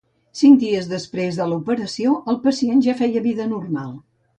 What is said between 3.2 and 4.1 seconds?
vida normal.